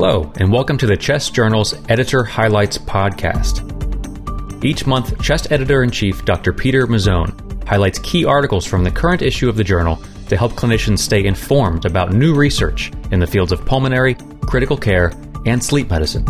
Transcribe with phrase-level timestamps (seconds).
[0.00, 3.64] Hello, and welcome to the Chest Journal's Editor Highlights podcast.
[4.64, 6.52] Each month, Chest Editor in Chief Dr.
[6.52, 11.00] Peter Mazzone highlights key articles from the current issue of the journal to help clinicians
[11.00, 15.12] stay informed about new research in the fields of pulmonary, critical care,
[15.46, 16.24] and sleep medicine.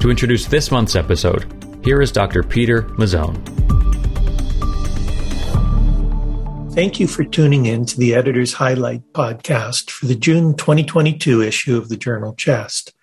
[0.00, 1.46] To introduce this month's episode,
[1.84, 2.42] here is Dr.
[2.42, 3.51] Peter Mazzone.
[6.74, 11.76] Thank you for tuning in to the Editor's Highlight podcast for the June 2022 issue
[11.76, 12.94] of the journal Chest.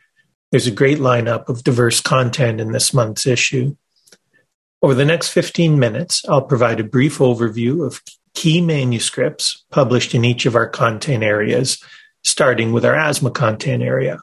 [0.49, 3.75] There's a great lineup of diverse content in this month's issue.
[4.81, 8.01] Over the next 15 minutes, I'll provide a brief overview of
[8.33, 11.77] key manuscripts published in each of our content areas,
[12.23, 14.19] starting with our asthma content area.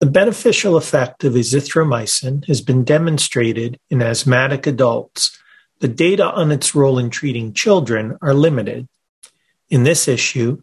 [0.00, 5.38] The beneficial effect of azithromycin has been demonstrated in asthmatic adults.
[5.84, 8.88] The data on its role in treating children are limited.
[9.68, 10.62] In this issue,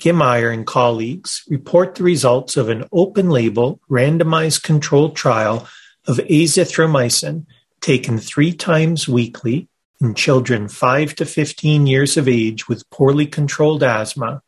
[0.00, 5.68] Kim Iyer and colleagues report the results of an open label, randomized controlled trial
[6.08, 7.46] of azithromycin
[7.80, 9.68] taken three times weekly
[10.00, 14.42] in children 5 to 15 years of age with poorly controlled asthma,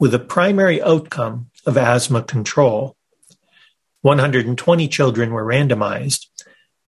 [0.00, 2.96] with a primary outcome of asthma control.
[4.00, 6.24] 120 children were randomized.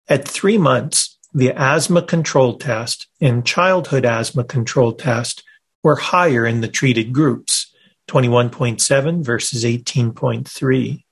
[0.08, 5.44] At three months, the asthma control test and childhood asthma control test
[5.84, 7.74] were higher in the treated groups,
[8.10, 11.04] 21.7 versus 18.3.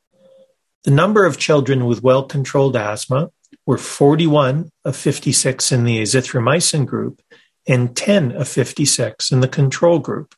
[0.84, 3.32] The number of children with well controlled asthma
[3.66, 7.22] were 41 of 56 in the azithromycin group
[7.68, 10.36] and 10 of 56 in the control group,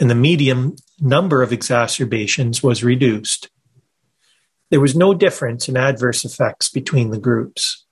[0.00, 3.50] and the median number of exacerbations was reduced.
[4.70, 7.84] There was no difference in adverse effects between the groups.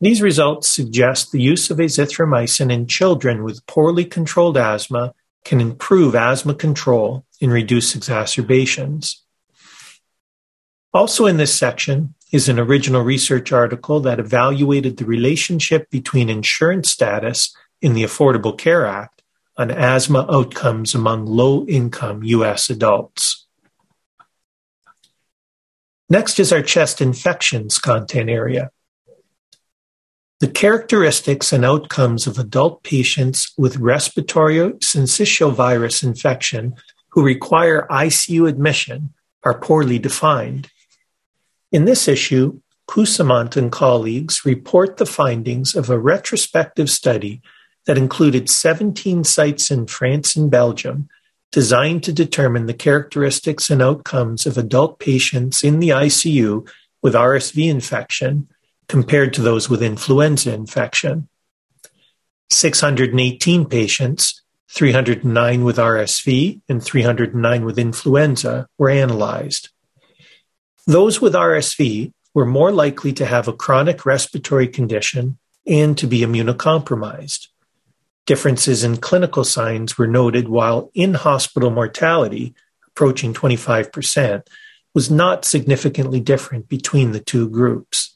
[0.00, 6.14] These results suggest the use of azithromycin in children with poorly controlled asthma can improve
[6.14, 9.22] asthma control and reduce exacerbations.
[10.92, 16.90] Also in this section, is an original research article that evaluated the relationship between insurance
[16.90, 19.22] status in the Affordable Care Act
[19.56, 22.68] on asthma outcomes among low income U.S.
[22.68, 23.46] adults.
[26.08, 28.70] Next is our chest infections content area.
[30.38, 36.74] The characteristics and outcomes of adult patients with respiratory syncytial virus infection
[37.08, 39.14] who require ICU admission
[39.44, 40.68] are poorly defined.
[41.72, 47.40] In this issue, Coussement and colleagues report the findings of a retrospective study
[47.86, 51.08] that included 17 sites in France and Belgium
[51.50, 56.68] designed to determine the characteristics and outcomes of adult patients in the ICU
[57.02, 58.48] with RSV infection
[58.88, 61.28] compared to those with influenza infection.
[62.50, 69.70] 618 patients, 309 with RSV and 309 with influenza, were analyzed.
[70.86, 76.20] Those with RSV were more likely to have a chronic respiratory condition and to be
[76.20, 77.48] immunocompromised.
[78.26, 82.54] Differences in clinical signs were noted while in hospital mortality,
[82.88, 84.42] approaching 25%,
[84.94, 88.15] was not significantly different between the two groups.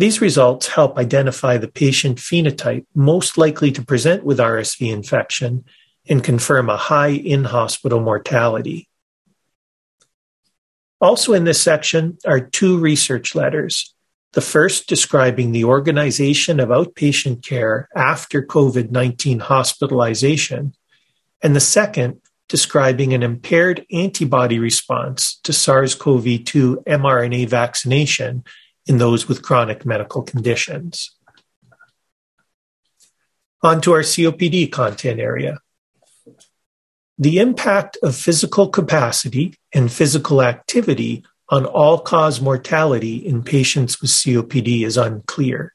[0.00, 5.66] These results help identify the patient phenotype most likely to present with RSV infection
[6.08, 8.88] and confirm a high in hospital mortality.
[11.02, 13.94] Also in this section are two research letters.
[14.32, 20.72] The first describing the organization of outpatient care after COVID 19 hospitalization,
[21.42, 28.44] and the second describing an impaired antibody response to SARS CoV 2 mRNA vaccination
[28.90, 31.16] in those with chronic medical conditions.
[33.62, 35.60] On to our COPD content area.
[37.16, 44.10] The impact of physical capacity and physical activity on all cause mortality in patients with
[44.10, 45.72] COPD is unclear.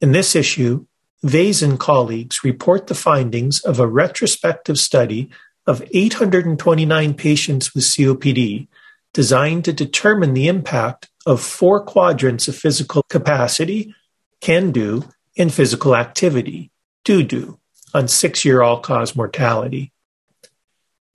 [0.00, 0.86] In this issue,
[1.22, 5.28] Vase and colleagues report the findings of a retrospective study
[5.66, 8.68] of 829 patients with COPD
[9.14, 13.94] designed to determine the impact of four quadrants of physical capacity,
[14.40, 15.04] can do,
[15.38, 16.70] and physical activity,
[17.04, 17.58] do do,
[17.94, 19.92] on six year all cause mortality.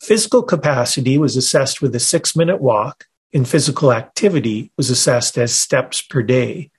[0.02, 5.54] Physical capacity was assessed with a six minute walk, and physical activity was assessed as
[5.54, 6.72] steps per day.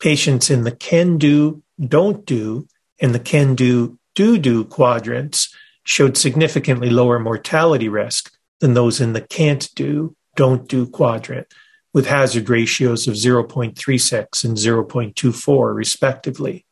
[0.00, 2.68] Patients in the can do, don't do,
[3.00, 9.12] and the can do, do do quadrants showed significantly lower mortality risk than those in
[9.12, 11.46] the can't do, don't do quadrant,
[11.92, 16.64] with hazard ratios of 0.36 and 0.24, respectively.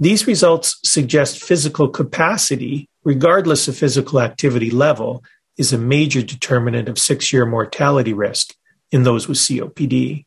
[0.00, 5.24] These results suggest physical capacity regardless of physical activity level,
[5.56, 8.54] is a major determinant of six year mortality risk
[8.92, 10.26] in those with COPD.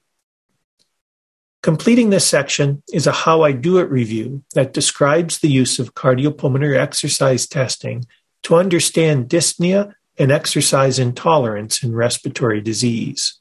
[1.62, 5.94] Completing this section is a How I Do It review that describes the use of
[5.94, 8.06] cardiopulmonary exercise testing
[8.44, 13.40] to understand dyspnea and exercise intolerance in respiratory disease.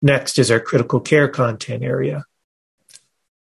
[0.00, 2.24] Next is our critical care content area.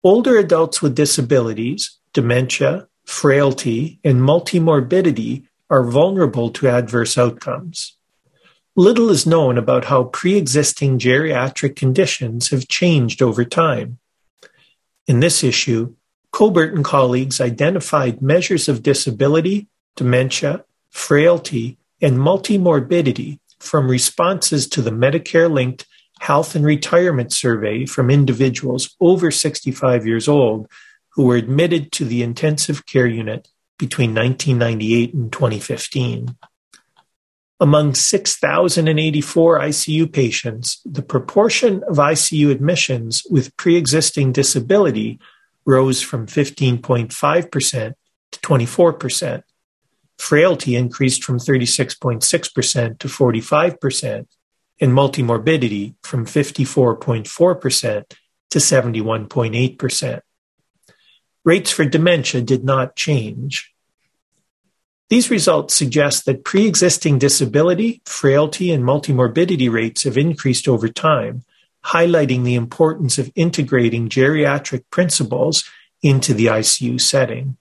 [0.02, 7.98] Older adults with disabilities, dementia, frailty, and multimorbidity are vulnerable to adverse outcomes.
[8.74, 13.98] Little is known about how pre existing geriatric conditions have changed over time.
[15.06, 15.96] In this issue,
[16.32, 24.90] Cobert and colleagues identified measures of disability, dementia, frailty, and multimorbidity from responses to the
[24.90, 25.86] Medicare linked
[26.20, 30.68] health and retirement survey from individuals over 65 years old
[31.10, 33.48] who were admitted to the intensive care unit
[33.78, 36.36] between 1998 and 2015.
[37.58, 45.18] Among 6,084 ICU patients, the proportion of ICU admissions with pre existing disability
[45.66, 47.94] rose from 15.5%
[48.32, 49.42] to 24%.
[50.20, 54.26] Frailty increased from 36.6% to 45%,
[54.78, 58.04] and multimorbidity from 54.4%
[58.50, 60.20] to 71.8%.
[61.42, 63.72] Rates for dementia did not change.
[65.08, 71.44] These results suggest that pre existing disability, frailty, and multimorbidity rates have increased over time,
[71.86, 75.64] highlighting the importance of integrating geriatric principles
[76.02, 77.56] into the ICU setting.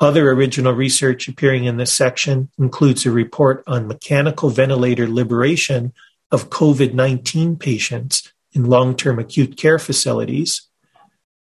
[0.00, 5.92] Other original research appearing in this section includes a report on mechanical ventilator liberation
[6.30, 10.62] of COVID 19 patients in long term acute care facilities,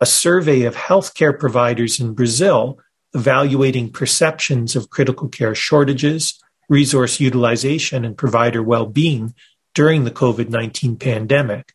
[0.00, 2.78] a survey of healthcare providers in Brazil
[3.12, 9.34] evaluating perceptions of critical care shortages, resource utilization, and provider well being
[9.74, 11.72] during the COVID 19 pandemic,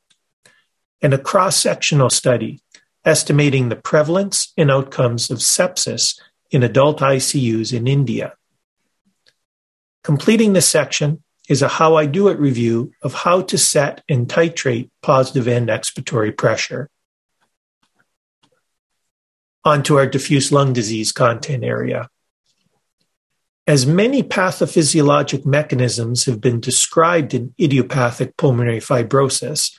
[1.02, 2.62] and a cross sectional study
[3.04, 6.20] estimating the prevalence and outcomes of sepsis
[6.52, 8.34] in adult ICUs in India.
[10.04, 14.28] Completing this section is a How I Do It review of how to set and
[14.28, 16.90] titrate positive end expiratory pressure.
[19.66, 22.10] On to our diffuse lung disease content area.
[23.68, 29.72] As many pathophysiologic mechanisms have been described in idiopathic pulmonary fibrosis,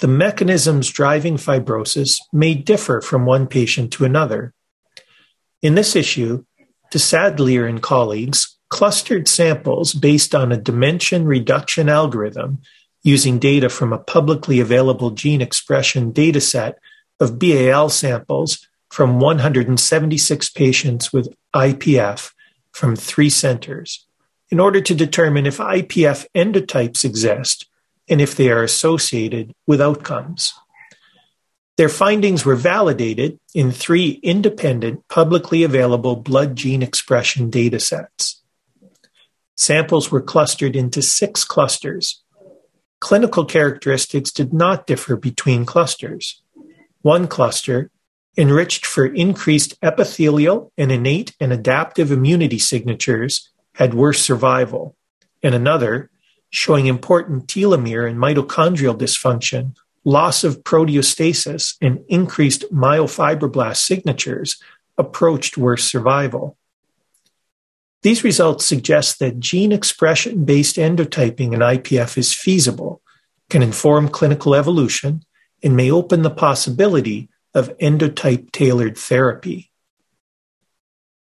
[0.00, 4.52] the mechanisms driving fibrosis may differ from one patient to another.
[5.62, 6.44] In this issue,
[6.92, 12.58] Desaadlier and colleagues clustered samples based on a dimension reduction algorithm
[13.02, 16.74] using data from a publicly available gene expression dataset
[17.20, 22.32] of BAL samples from 176 patients with IPF
[22.72, 24.06] from three centers
[24.50, 27.68] in order to determine if IPF endotypes exist
[28.08, 30.54] and if they are associated with outcomes.
[31.78, 38.40] Their findings were validated in three independent, publicly available blood gene expression datasets.
[39.56, 42.24] Samples were clustered into six clusters.
[42.98, 46.42] Clinical characteristics did not differ between clusters.
[47.02, 47.92] One cluster,
[48.36, 54.96] enriched for increased epithelial and innate and adaptive immunity signatures, had worse survival,
[55.44, 56.10] and another,
[56.50, 59.76] showing important telomere and mitochondrial dysfunction,
[60.08, 64.58] loss of proteostasis and increased myofibroblast signatures
[64.96, 66.56] approached worse survival.
[68.00, 73.02] These results suggest that gene expression based endotyping in IPF is feasible,
[73.50, 75.24] can inform clinical evolution,
[75.62, 79.70] and may open the possibility of endotype tailored therapy.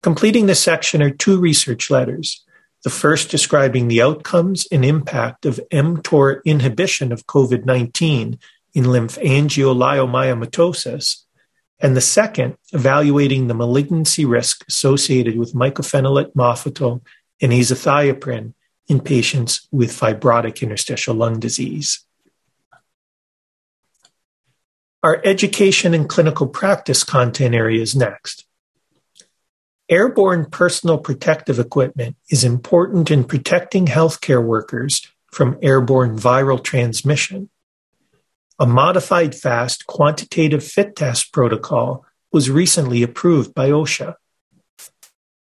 [0.02, 2.44] Completing this section are two research letters.
[2.84, 8.38] The first describing the outcomes and impact of mTOR inhibition of COVID 19
[8.76, 11.22] in lymphangioliomyomatosis,
[11.80, 17.00] and the second evaluating the malignancy risk associated with mycophenolate mofetil
[17.40, 18.52] and azathioprine
[18.86, 22.04] in patients with fibrotic interstitial lung disease.
[25.02, 28.44] Our education and clinical practice content area is next.
[29.88, 37.48] Airborne personal protective equipment is important in protecting healthcare workers from airborne viral transmission
[38.58, 44.14] a modified fast quantitative fit test protocol was recently approved by OSHA.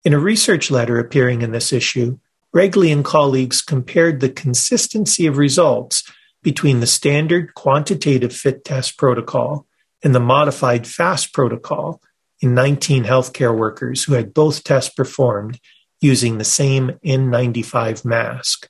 [0.03, 2.17] In a research letter appearing in this issue,
[2.55, 6.03] Regley and colleagues compared the consistency of results
[6.43, 9.67] between the standard quantitative fit test protocol
[10.03, 12.01] and the modified FAST protocol
[12.39, 15.59] in 19 healthcare workers who had both tests performed
[15.99, 18.67] using the same N95 mask.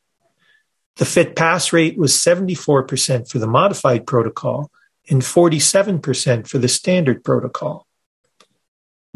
[1.01, 4.69] The fit pass rate was 74% for the modified protocol
[5.09, 7.87] and 47% for the standard protocol.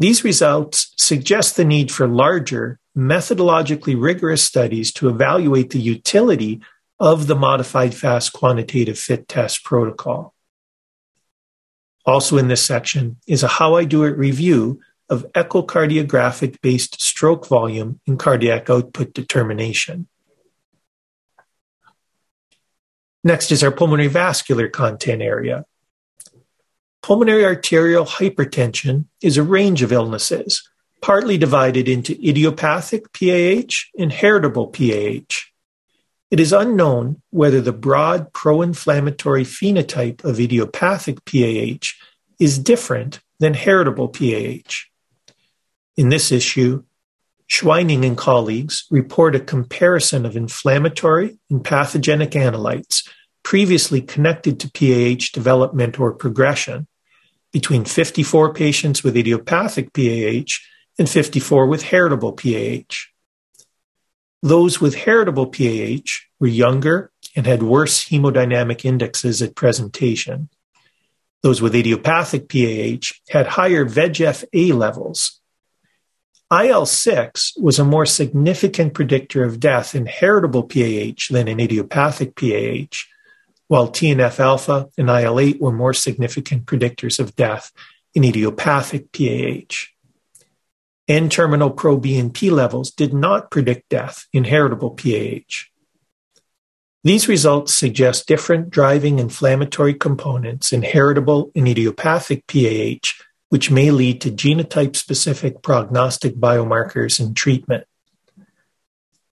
[0.00, 6.60] These results suggest the need for larger, methodologically rigorous studies to evaluate the utility
[6.98, 10.34] of the modified fast quantitative fit test protocol.
[12.04, 17.46] Also in this section is a how I do it review of echocardiographic based stroke
[17.46, 20.08] volume and cardiac output determination.
[23.26, 25.64] Next is our pulmonary vascular content area.
[27.02, 30.70] Pulmonary arterial hypertension is a range of illnesses,
[31.02, 35.50] partly divided into idiopathic PAH and heritable PAH.
[36.30, 41.94] It is unknown whether the broad pro inflammatory phenotype of idiopathic PAH
[42.38, 44.84] is different than heritable PAH.
[45.96, 46.84] In this issue,
[47.48, 53.08] Schweining and colleagues report a comparison of inflammatory and pathogenic analytes
[53.44, 56.88] previously connected to PAH development or progression
[57.52, 60.58] between 54 patients with idiopathic PAH
[60.98, 63.06] and 54 with heritable PAH.
[64.42, 70.48] Those with heritable PAH were younger and had worse hemodynamic indexes at presentation.
[71.42, 75.40] Those with idiopathic PAH had higher VEGF A levels.
[76.52, 82.36] IL 6 was a more significant predictor of death in heritable PAH than in idiopathic
[82.36, 83.04] PAH,
[83.66, 87.72] while TNF alpha and IL 8 were more significant predictors of death
[88.14, 89.88] in idiopathic PAH.
[91.08, 95.66] N terminal pro BNP levels did not predict death in heritable PAH.
[97.02, 104.20] These results suggest different driving inflammatory components in heritable and idiopathic PAH, which may lead
[104.20, 107.84] to genotype specific prognostic biomarkers and treatment.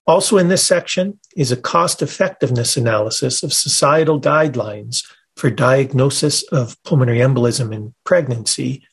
[0.07, 5.03] Also, in this section is a cost effectiveness analysis of societal guidelines
[5.35, 8.83] for diagnosis of pulmonary embolism in pregnancy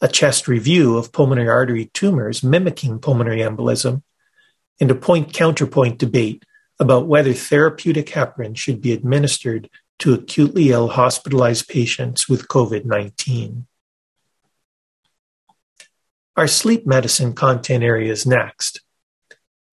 [0.00, 4.02] a chest review of pulmonary artery tumors mimicking pulmonary embolism,
[4.80, 6.44] and a point counterpoint debate
[6.78, 13.66] about whether therapeutic heparin should be administered to acutely ill hospitalized patients with COVID 19.
[16.38, 18.82] Our sleep medicine content area is next.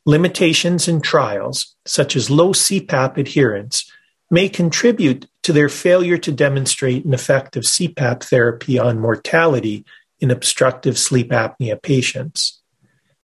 [0.03, 3.87] Limitations in trials, such as low CPAP adherence,
[4.31, 9.85] may contribute to their failure to demonstrate an effect of CPAP therapy on mortality
[10.19, 12.63] in obstructive sleep apnea patients.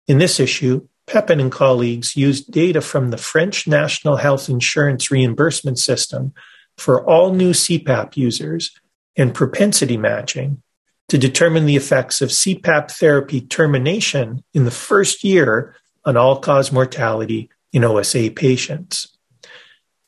[0.06, 5.80] In this issue, Pepin and colleagues used data from the French National Health Insurance Reimbursement
[5.80, 6.32] System
[6.78, 8.70] for all new CPAP users
[9.16, 10.62] and propensity matching
[11.08, 16.72] to determine the effects of CPAP therapy termination in the first year on all cause
[16.72, 19.08] mortality in OSA patients.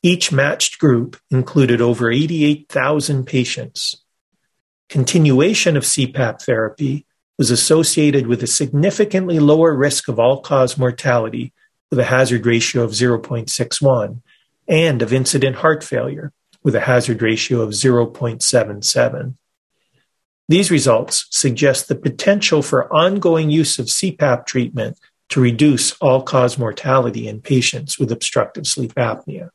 [0.03, 3.97] Each matched group included over 88,000 patients
[4.89, 7.07] continuation of CPAP therapy
[7.39, 11.53] was associated with a significantly lower risk of all cause mortality
[11.91, 14.23] with a hazard ratio of 0.61
[14.69, 19.35] and of incident heart failure with a hazard ratio of 0.77.
[20.49, 24.99] These results suggest the potential for ongoing use of CPAP treatment
[25.31, 29.51] to reduce all cause mortality in patients with obstructive sleep apnea.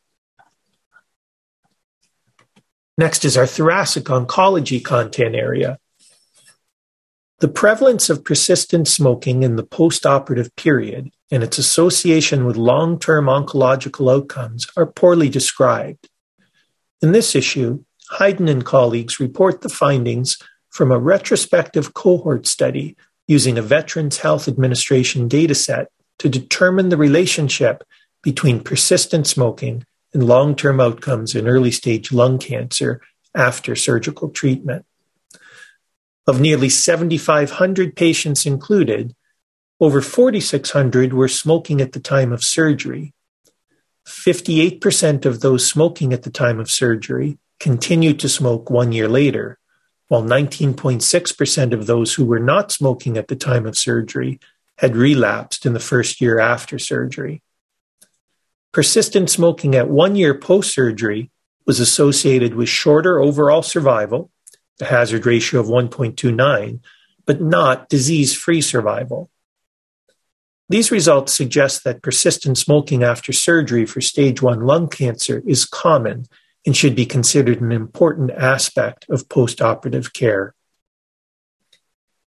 [2.97, 5.77] Next is our thoracic oncology content area.
[7.39, 13.25] The prevalence of persistent smoking in the postoperative period and its association with long term
[13.25, 16.09] oncological outcomes are poorly described.
[17.01, 17.83] In this issue,
[18.19, 20.37] Hayden and colleagues report the findings
[20.71, 22.95] from a retrospective cohort study
[23.27, 25.85] using a Veterans Health Administration dataset
[26.19, 27.83] to determine the relationship
[28.23, 33.01] between persistent smoking and long term outcomes in early stage lung cancer
[33.35, 34.85] after surgical treatment.
[36.27, 39.15] Of nearly 7,500 patients included,
[39.79, 43.13] over 4,600 were smoking at the time of surgery.
[44.07, 49.57] 58% of those smoking at the time of surgery continued to smoke one year later,
[50.11, 54.41] while 19.6% of those who were not smoking at the time of surgery
[54.77, 57.41] had relapsed in the first year after surgery.
[58.73, 61.31] Persistent smoking at one year post surgery
[61.65, 64.29] was associated with shorter overall survival,
[64.81, 66.81] a hazard ratio of 1.29,
[67.25, 69.29] but not disease free survival.
[70.67, 76.25] These results suggest that persistent smoking after surgery for stage 1 lung cancer is common
[76.65, 80.53] and should be considered an important aspect of postoperative care.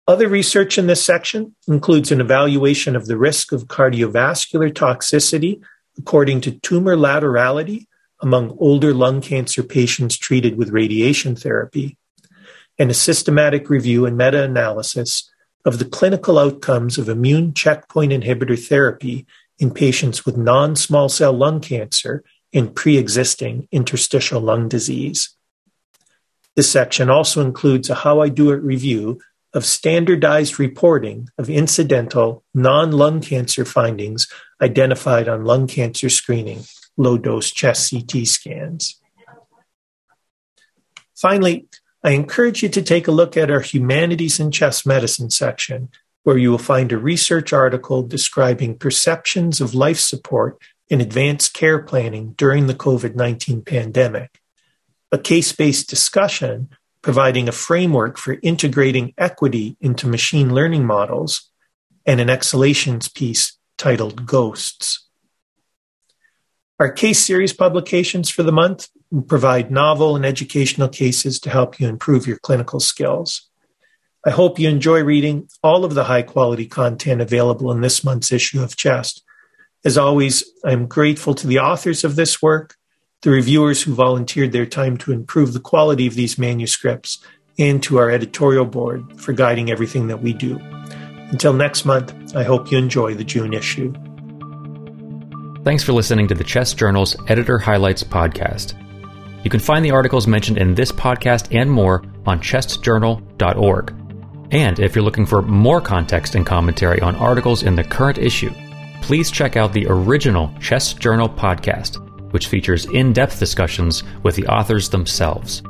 [0.07, 5.61] Other research in this section includes an evaluation of the risk of cardiovascular toxicity
[5.97, 7.87] according to tumor laterality
[8.21, 11.97] among older lung cancer patients treated with radiation therapy,
[12.79, 15.31] and a systematic review and meta analysis
[15.65, 19.25] of the clinical outcomes of immune checkpoint inhibitor therapy
[19.59, 22.23] in patients with non small cell lung cancer
[22.57, 25.29] and pre existing interstitial lung disease.
[26.55, 29.21] This section also includes a How I Do It review
[29.53, 34.27] of standardized reporting of incidental non lung cancer findings
[34.61, 36.63] identified on lung cancer screening
[36.97, 38.99] low dose chest CT scans.
[41.15, 41.67] Finally,
[42.03, 45.89] I encourage you to take a look at our Humanities and Chest Medicine section,
[46.23, 51.79] where you will find a research article describing perceptions of life support in advanced care
[51.79, 54.39] planning during the COVID 19 pandemic,
[55.11, 56.69] a case based discussion
[57.01, 61.49] providing a framework for integrating equity into machine learning models,
[62.05, 65.07] and an exhalations piece titled Ghosts.
[66.79, 68.89] Our case series publications for the month
[69.27, 73.49] provide novel and educational cases to help you improve your clinical skills.
[74.25, 78.31] I hope you enjoy reading all of the high quality content available in this month's
[78.31, 79.23] issue of Chest.
[79.85, 82.77] As always, I'm grateful to the authors of this work
[83.21, 87.19] the reviewers who volunteered their time to improve the quality of these manuscripts,
[87.59, 90.59] and to our editorial board for guiding everything that we do.
[91.31, 93.91] Until next month, I hope you enjoy the June issue.
[95.63, 98.75] Thanks for listening to the Chest Journal's Editor Highlights podcast.
[99.43, 103.93] You can find the articles mentioned in this podcast and more on chestjournal.org.
[104.51, 108.53] And if you're looking for more context and commentary on articles in the current issue,
[109.01, 114.47] please check out the original Chest Journal podcast which features in depth discussions with the
[114.47, 115.63] authors themselves.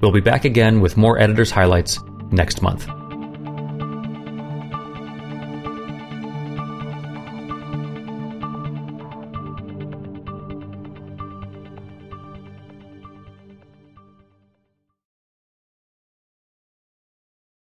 [0.00, 1.98] We'll be back again with more editors' highlights
[2.30, 2.88] next month.